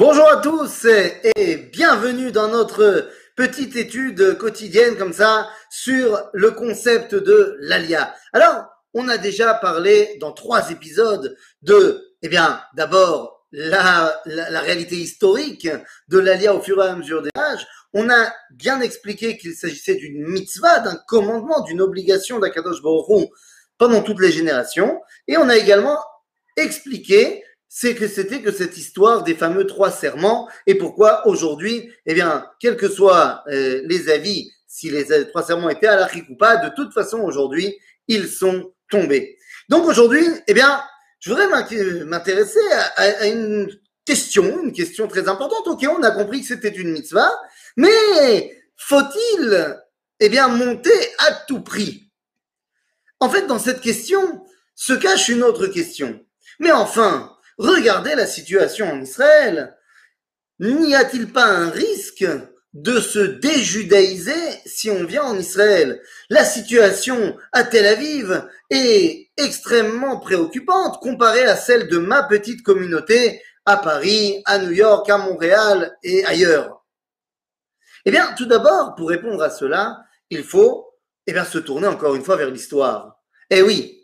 [0.00, 7.14] Bonjour à tous et bienvenue dans notre petite étude quotidienne comme ça sur le concept
[7.14, 8.14] de l'alia.
[8.32, 14.96] Alors, on a déjà parlé dans trois épisodes de, eh bien, d'abord la, la, réalité
[14.96, 15.68] historique
[16.08, 17.66] de l'alia au fur et à mesure des âges.
[17.92, 23.28] On a bien expliqué qu'il s'agissait d'une mitzvah, d'un commandement, d'une obligation d'Akadosh Baruch
[23.76, 24.98] pendant toutes les générations.
[25.28, 25.98] Et on a également
[26.56, 32.14] expliqué c'est que c'était que cette histoire des fameux trois serments et pourquoi aujourd'hui, eh
[32.14, 36.34] bien, quels que soient euh, les avis, si les trois serments étaient à la ou
[36.34, 39.38] pas, de toute façon aujourd'hui, ils sont tombés.
[39.68, 40.82] Donc aujourd'hui, eh bien,
[41.20, 41.46] je voudrais
[42.04, 42.58] m'intéresser
[42.96, 43.70] à, une
[44.04, 45.68] question, une question très importante.
[45.68, 47.30] Ok, on a compris que c'était une mitzvah,
[47.76, 49.78] mais faut-il,
[50.18, 52.10] eh bien, monter à tout prix?
[53.20, 54.44] En fait, dans cette question
[54.74, 56.18] se cache une autre question.
[56.58, 59.76] Mais enfin, Regardez la situation en Israël.
[60.60, 62.26] N'y a-t-il pas un risque
[62.72, 66.00] de se déjudaïser si on vient en Israël?
[66.30, 73.42] La situation à Tel Aviv est extrêmement préoccupante comparée à celle de ma petite communauté
[73.66, 76.82] à Paris, à New York, à Montréal et ailleurs.
[78.06, 79.98] Eh bien, tout d'abord, pour répondre à cela,
[80.30, 80.94] il faut
[81.26, 83.20] eh bien, se tourner encore une fois vers l'histoire.
[83.50, 83.99] Eh oui,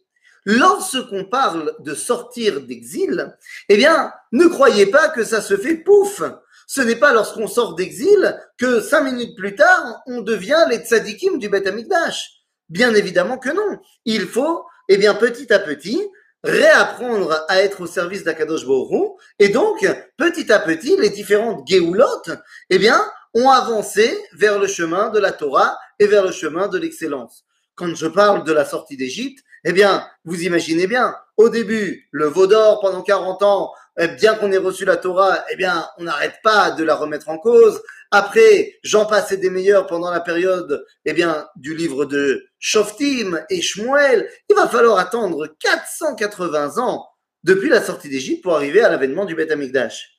[0.46, 3.36] Lorsqu'on parle de sortir d'exil,
[3.68, 6.22] eh bien, ne croyez pas que ça se fait pouf.
[6.68, 11.38] Ce n'est pas lorsqu'on sort d'exil que cinq minutes plus tard, on devient les tzadikim
[11.38, 12.30] du Beth Amikdash.
[12.68, 13.80] Bien évidemment que non.
[14.04, 16.00] Il faut, eh bien, petit à petit,
[16.44, 19.18] réapprendre à être au service d'Akadosh Borou.
[19.40, 19.84] Et donc,
[20.16, 22.30] petit à petit, les différentes Géoulotes,
[22.70, 26.78] eh bien, ont avancé vers le chemin de la Torah et vers le chemin de
[26.78, 27.44] l'excellence.
[27.74, 32.26] Quand je parle de la sortie d'Égypte, eh bien, vous imaginez bien, au début, le
[32.26, 36.04] veau d'or pendant 40 ans, eh bien qu'on ait reçu la Torah, eh bien, on
[36.04, 37.82] n'arrête pas de la remettre en cause.
[38.12, 43.60] Après, j'en passais des meilleurs pendant la période, eh bien, du livre de Shoftim et
[43.60, 44.30] Shmuel.
[44.48, 47.08] Il va falloir attendre 480 ans
[47.42, 50.16] depuis la sortie d'Égypte pour arriver à l'avènement du Beth Amikdash.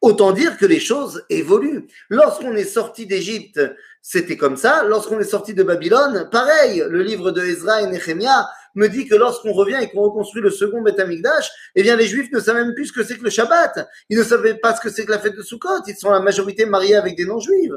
[0.00, 1.88] Autant dire que les choses évoluent.
[2.08, 3.60] Lorsqu'on est sorti d'Égypte,
[4.02, 4.84] c'était comme ça.
[4.84, 6.84] Lorsqu'on est sorti de Babylone, pareil.
[6.88, 10.50] Le livre de Ezra et Nehemiah me dit que lorsqu'on revient et qu'on reconstruit le
[10.50, 13.24] second Beth Amikdash, eh bien, les Juifs ne savent même plus ce que c'est que
[13.24, 13.88] le Shabbat.
[14.08, 15.82] Ils ne savaient pas ce que c'est que la fête de Sukkot.
[15.88, 17.72] Ils sont la majorité mariés avec des non-juifs.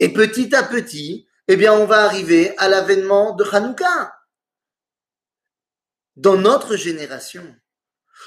[0.00, 4.12] Et petit à petit, eh bien, on va arriver à l'avènement de Hanouka.
[6.16, 7.44] Dans notre génération,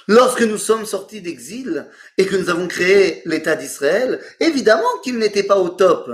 [0.07, 5.43] Lorsque nous sommes sortis d'exil et que nous avons créé l'État d'Israël, évidemment qu'il n'était
[5.43, 6.09] pas au top.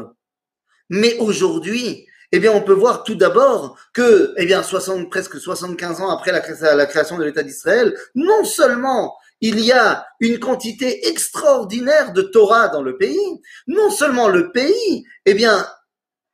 [0.89, 6.01] Mais aujourd'hui, eh bien, on peut voir tout d'abord que, eh bien, 60, presque 75
[6.01, 11.07] ans après la, la création de l'État d'Israël, non seulement il y a une quantité
[11.07, 15.67] extraordinaire de Torah dans le pays, non seulement le pays, eh bien,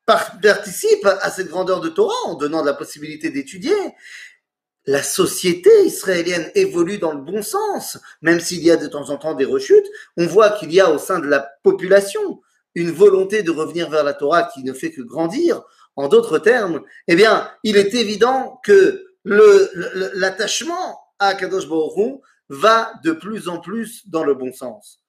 [0.05, 3.75] participe à cette grandeur de Torah en donnant la possibilité d'étudier,
[4.85, 9.17] la société israélienne évolue dans le bon sens, même s'il y a de temps en
[9.17, 9.85] temps des rechutes,
[10.17, 12.41] on voit qu'il y a au sein de la population
[12.73, 15.61] une volonté de revenir vers la Torah qui ne fait que grandir.
[15.95, 23.11] En d'autres termes, eh bien, il est évident que l'attachement à Kadosh Baruch va de
[23.11, 24.99] plus en plus dans le bon sens.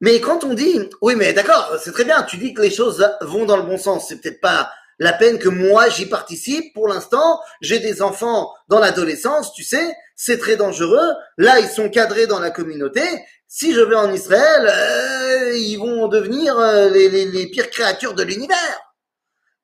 [0.00, 3.06] Mais quand on dit, oui, mais d'accord, c'est très bien, tu dis que les choses
[3.22, 6.74] vont dans le bon sens, c'est peut-être pas la peine que moi j'y participe.
[6.74, 11.12] Pour l'instant, j'ai des enfants dans l'adolescence, tu sais, c'est très dangereux.
[11.38, 13.02] Là, ils sont cadrés dans la communauté.
[13.48, 18.14] Si je vais en Israël, euh, ils vont devenir euh, les, les, les, pires créatures
[18.14, 18.80] de l'univers.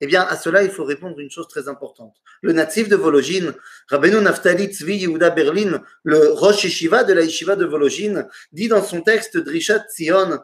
[0.01, 2.17] Eh bien, à cela, il faut répondre une chose très importante.
[2.41, 3.53] Le natif de Vologine,
[3.89, 8.83] Rabbeinu Naftali Tzvi Yehuda Berlin, le Rosh Yeshiva de la Yeshiva de Vologine, dit dans
[8.83, 10.41] son texte Drishat Tzion,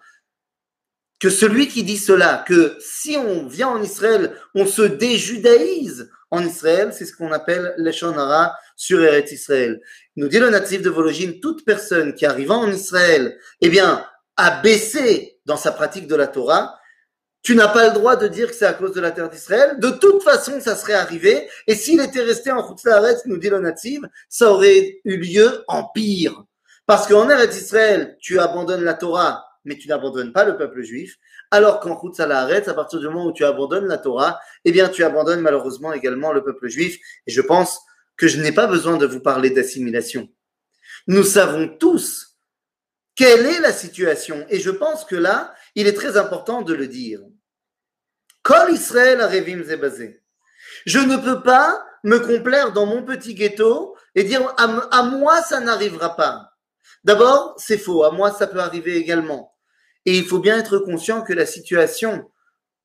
[1.18, 6.44] que celui qui dit cela, que si on vient en Israël, on se déjudaïse en
[6.44, 9.80] Israël, c'est ce qu'on appelle l'Eshonara sur Eretz Israël.
[10.16, 14.04] nous dit le natif de Vologine, toute personne qui arrivant en Israël, eh bien,
[14.36, 16.78] a baissé dans sa pratique de la Torah,
[17.46, 19.78] tu n'as pas le droit de dire que c'est à cause de la terre d'Israël.
[19.78, 21.48] De toute façon, ça serait arrivé.
[21.68, 25.84] Et s'il était resté en Khutzlaretz, nous dit le natif, ça aurait eu lieu en
[25.84, 26.42] pire.
[26.86, 31.16] Parce qu'en Eretz Israël, tu abandonnes la Torah mais tu n'abandonnes pas le peuple juif,
[31.50, 35.02] alors qu'en l'arrête, à partir du moment où tu abandonnes la Torah, eh bien tu
[35.02, 36.98] abandonnes malheureusement également le peuple juif.
[37.26, 37.80] Et je pense
[38.16, 40.28] que je n'ai pas besoin de vous parler d'assimilation.
[41.08, 42.36] Nous savons tous
[43.16, 44.46] quelle est la situation.
[44.48, 47.20] Et je pense que là, il est très important de le dire.
[48.46, 50.22] Kol Israël Arevim Zebazé.
[50.86, 55.58] Je ne peux pas me complaire dans mon petit ghetto et dire à moi ça
[55.58, 56.52] n'arrivera pas.
[57.02, 58.04] D'abord, c'est faux.
[58.04, 59.52] À moi, ça peut arriver également.
[60.04, 62.30] Et il faut bien être conscient que la situation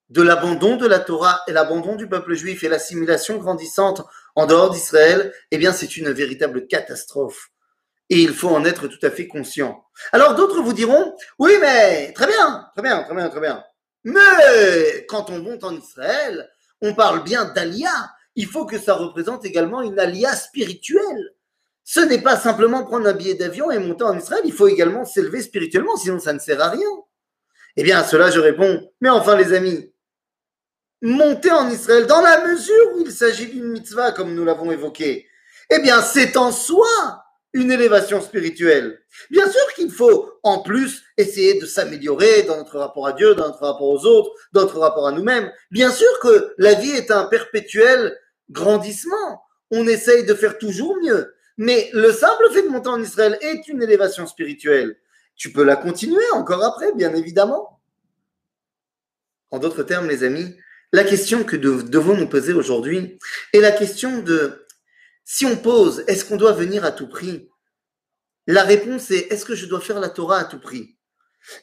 [0.09, 4.01] de l'abandon de la Torah et l'abandon du peuple juif et l'assimilation grandissante
[4.35, 7.49] en dehors d'Israël, eh bien, c'est une véritable catastrophe.
[8.09, 9.85] Et il faut en être tout à fait conscient.
[10.11, 13.63] Alors d'autres vous diront, oui, mais très bien, très bien, très bien, très bien.
[14.03, 16.49] Mais quand on monte en Israël,
[16.81, 18.11] on parle bien d'alia.
[18.35, 21.33] Il faut que ça représente également une alia spirituelle.
[21.83, 25.03] Ce n'est pas simplement prendre un billet d'avion et monter en Israël, il faut également
[25.03, 26.87] s'élever spirituellement, sinon ça ne sert à rien.
[27.75, 29.91] Eh bien, à cela, je réponds, mais enfin les amis,
[31.01, 35.27] monter en Israël dans la mesure où il s'agit d'une mitzvah, comme nous l'avons évoqué,
[35.69, 37.20] eh bien, c'est en soi
[37.53, 38.99] une élévation spirituelle.
[39.29, 43.47] Bien sûr qu'il faut, en plus, essayer de s'améliorer dans notre rapport à Dieu, dans
[43.47, 45.51] notre rapport aux autres, dans notre rapport à nous-mêmes.
[45.69, 48.17] Bien sûr que la vie est un perpétuel
[48.49, 49.43] grandissement.
[49.69, 51.33] On essaye de faire toujours mieux.
[51.57, 54.97] Mais le simple fait de monter en Israël est une élévation spirituelle.
[55.35, 57.81] Tu peux la continuer encore après, bien évidemment.
[59.49, 60.55] En d'autres termes, les amis,
[60.93, 63.17] la question que devons nous poser aujourd'hui
[63.53, 64.60] est la question de
[65.33, 67.47] si on pose est-ce qu'on doit venir à tout prix?
[68.47, 70.97] La réponse est est-ce que je dois faire la Torah à tout prix?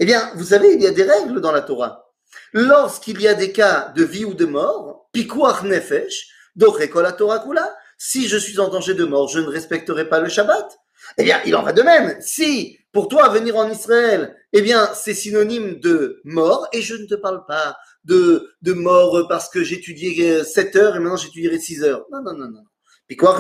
[0.01, 2.11] Eh bien, vous savez, il y a des règles dans la Torah.
[2.55, 7.77] Lorsqu'il y a des cas de vie ou de mort, pikuach nefesh, la Torah kula,
[7.99, 10.79] si je suis en danger de mort, je ne respecterai pas le Shabbat.
[11.19, 12.17] Eh bien, il en va de même.
[12.21, 17.05] Si pour toi venir en Israël, eh bien, c'est synonyme de mort, et je ne
[17.05, 21.85] te parle pas de, de mort parce que j'étudiais 7 heures et maintenant j'étudierai 6
[21.85, 22.07] heures.
[22.11, 22.65] Non, non, non, non.
[23.09, 23.39] Puis quoi,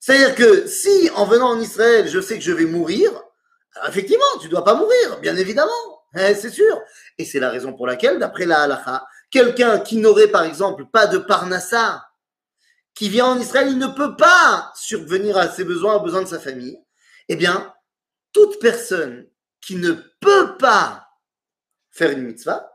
[0.00, 3.10] C'est-à-dire que si en venant en Israël, je sais que je vais mourir,
[3.86, 5.70] effectivement, tu dois pas mourir, bien évidemment,
[6.14, 6.80] hein, c'est sûr.
[7.18, 11.06] Et c'est la raison pour laquelle, d'après la halacha, quelqu'un qui n'aurait par exemple pas
[11.06, 12.06] de parnassa,
[12.94, 16.28] qui vient en Israël, il ne peut pas survenir à ses besoins, aux besoins de
[16.28, 16.78] sa famille.
[17.28, 17.72] Eh bien,
[18.32, 19.26] toute personne
[19.60, 21.06] qui ne peut pas
[21.90, 22.70] faire une mitzvah,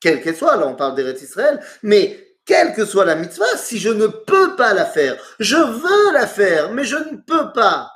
[0.00, 3.78] quelle qu'elle soit, là on parle d'Eretz Israël, mais quelle que soit la mitzvah, si
[3.78, 7.90] je ne peux pas la faire, je veux la faire, mais je ne peux pas,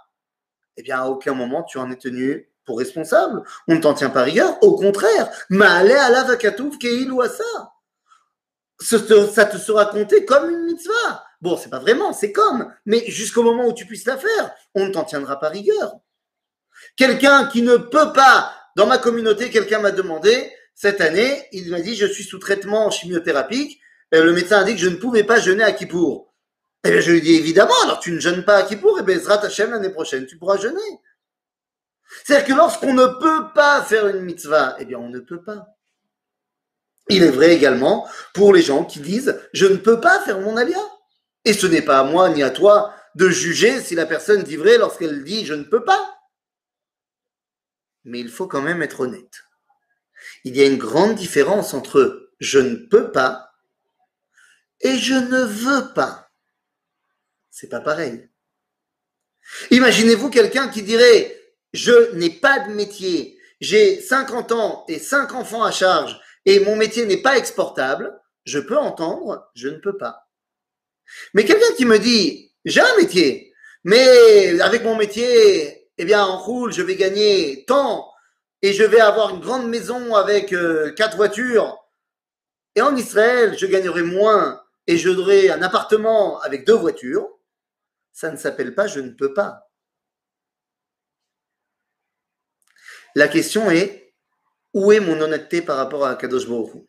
[0.76, 3.43] eh bien à aucun moment tu en es tenu pour responsable.
[3.69, 7.73] On ne t'en tient pas rigueur, au contraire, ma'ale ala vakatouf ke'ilu ça
[8.81, 11.25] ça te sera compté comme une mitzvah.
[11.41, 14.87] Bon, c'est pas vraiment, c'est comme, mais jusqu'au moment où tu puisses la faire, on
[14.87, 15.97] ne t'en tiendra pas rigueur.
[16.97, 21.81] Quelqu'un qui ne peut pas, dans ma communauté, quelqu'un m'a demandé, cette année, il m'a
[21.81, 23.81] dit, je suis sous traitement chimiothérapique,
[24.12, 26.35] le médecin a dit que je ne pouvais pas jeûner à Kippour.
[26.85, 29.05] Eh bien, je lui dit, évidemment, alors tu ne jeûnes pas à Kippour, et eh
[29.05, 30.81] bien, Zrat Hashem, l'année prochaine, tu pourras jeûner.
[32.25, 35.67] C'est-à-dire que lorsqu'on ne peut pas faire une mitzvah, eh bien, on ne peut pas.
[37.09, 40.57] Il est vrai également pour les gens qui disent je ne peux pas faire mon
[40.57, 40.79] alia.
[41.45, 44.57] Et ce n'est pas à moi ni à toi de juger si la personne dit
[44.57, 46.19] vrai lorsqu'elle dit je ne peux pas.
[48.05, 49.43] Mais il faut quand même être honnête.
[50.45, 53.50] Il y a une grande différence entre je ne peux pas
[54.81, 56.31] et je ne veux pas.
[57.50, 58.29] C'est pas pareil.
[59.71, 61.37] Imaginez-vous quelqu'un qui dirait
[61.73, 66.77] je n'ai pas de métier, j'ai 50 ans et 5 enfants à charge et mon
[66.77, 70.29] métier n'est pas exportable, je peux entendre, je ne peux pas.
[71.35, 73.53] Mais quelqu'un qui me dit, j'ai un métier,
[73.85, 78.11] mais avec mon métier, eh bien, en roule, je vais gagner tant
[78.62, 81.76] et je vais avoir une grande maison avec euh, quatre voitures.
[82.75, 87.28] Et en Israël, je gagnerai moins et j'aurai un appartement avec deux voitures.
[88.11, 89.70] Ça ne s'appelle pas je ne peux pas.
[93.14, 94.12] La question est,
[94.75, 96.85] où est mon honnêteté par rapport à Kadosh Baruch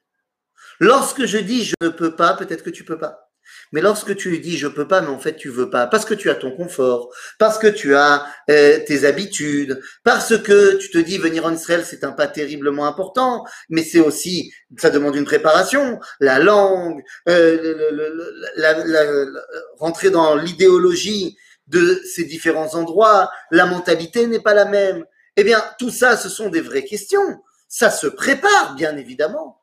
[0.80, 3.31] Lorsque je dis je ne peux pas, peut-être que tu peux pas.
[3.72, 6.14] Mais lorsque tu dis je peux pas, mais en fait tu veux pas, parce que
[6.14, 7.10] tu as ton confort,
[7.40, 11.84] parce que tu as euh, tes habitudes, parce que tu te dis venir en Israël
[11.86, 19.32] c'est un pas terriblement important, mais c'est aussi ça demande une préparation, la langue, euh,
[19.78, 21.38] rentrer dans l'idéologie
[21.68, 25.06] de ces différents endroits, la mentalité n'est pas la même.
[25.38, 27.42] Eh bien tout ça ce sont des vraies questions.
[27.70, 29.62] Ça se prépare, bien évidemment.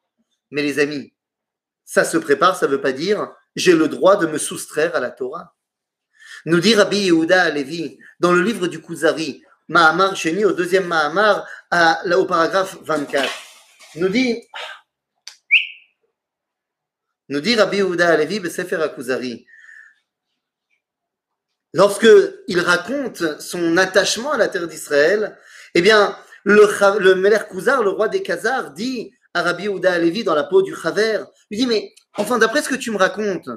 [0.51, 1.13] Mais les amis,
[1.85, 5.01] ça se prépare, ça ne veut pas dire j'ai le droit de me soustraire à
[5.01, 5.55] la Torah.
[6.45, 11.47] Nous dit Rabbi Yehuda Alevi dans le livre du Kuzari, Mahamar Sheni, au deuxième Mahamar,
[11.71, 13.29] à, au paragraphe 24,
[13.97, 14.43] nous dit,
[17.29, 19.47] nous dit Rabbi Yehuda Alevi, Besefer Kuzari,
[21.73, 22.09] lorsque
[22.47, 25.37] il raconte son attachement à la terre d'Israël,
[25.75, 30.35] eh bien, le, le Meler le roi des Khazars, dit à Rabbi Ouda Alevi dans
[30.35, 31.21] la peau du Chaver,
[31.51, 33.49] lui dit, mais enfin, d'après ce que tu me racontes,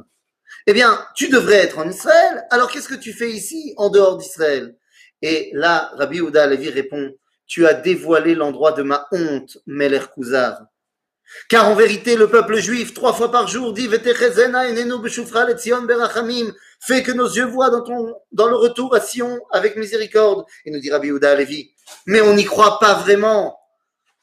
[0.67, 4.17] eh bien, tu devrais être en Israël, alors qu'est-ce que tu fais ici, en dehors
[4.17, 4.75] d'Israël?
[5.21, 7.13] Et là, Rabbi Ouda Alevi répond,
[7.47, 10.61] tu as dévoilé l'endroit de ma honte, Meler Kuzar.
[11.49, 13.87] Car en vérité, le peuple juif, trois fois par jour, dit
[16.83, 20.45] fait que nos yeux voient dans, ton, dans le retour à Sion avec miséricorde.
[20.65, 21.71] Et nous dit Rabbi Yehuda Alevi.
[22.07, 23.57] Mais on n'y croit pas vraiment.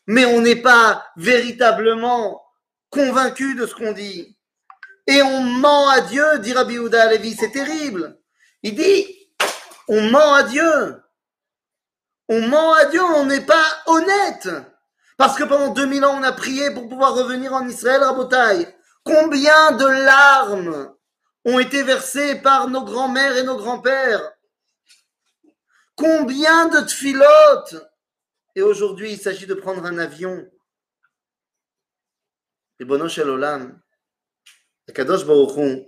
[0.09, 2.43] Mais on n'est pas véritablement
[2.91, 4.37] convaincu de ce qu'on dit.
[5.07, 7.37] Et on ment à Dieu, dit Rabbi Yehuda Alevi.
[7.37, 8.19] C'est terrible.
[8.63, 9.31] Il dit,
[9.87, 11.03] on ment à Dieu.
[12.29, 14.49] On ment à Dieu, on n'est pas honnête.
[15.19, 18.67] Parce que pendant 2000 ans, on a prié pour pouvoir revenir en Israël, Rabotaï.
[19.05, 20.95] Combien de larmes
[21.45, 24.33] ont été versées par nos grands-mères et nos grands-pères?
[25.97, 27.77] Combien de tfilotes
[28.59, 30.51] Et aujourd'hui, il s'agit de prendre un avion.
[32.81, 33.81] Et Bonosh Olam,
[34.93, 35.87] Kadosh Baruch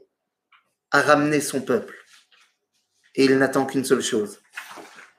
[0.92, 1.98] a ramené son peuple.
[3.16, 4.40] Et il n'attend qu'une seule chose.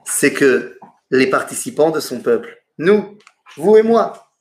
[0.05, 0.79] C'est que
[1.10, 3.20] les participants de son peuple, nous,
[3.58, 4.34] vous et moi,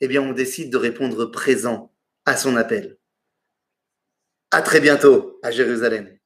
[0.00, 1.94] eh bien, on décide de répondre présent
[2.24, 2.98] à son appel.
[4.50, 6.18] À très bientôt à Jérusalem.